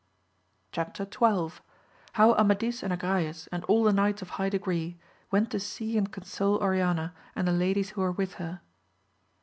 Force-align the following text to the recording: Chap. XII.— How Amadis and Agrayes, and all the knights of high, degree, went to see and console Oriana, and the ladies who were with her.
Chap. 0.71 0.97
XII.— 0.97 1.51
How 2.13 2.33
Amadis 2.33 2.81
and 2.81 2.91
Agrayes, 2.91 3.47
and 3.51 3.63
all 3.65 3.83
the 3.83 3.93
knights 3.93 4.23
of 4.23 4.29
high, 4.31 4.49
degree, 4.49 4.97
went 5.29 5.51
to 5.51 5.59
see 5.59 5.95
and 5.95 6.11
console 6.11 6.55
Oriana, 6.57 7.13
and 7.35 7.47
the 7.47 7.51
ladies 7.51 7.91
who 7.91 8.01
were 8.01 8.11
with 8.11 8.33
her. 8.41 8.61